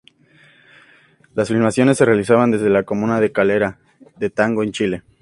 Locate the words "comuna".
2.85-3.19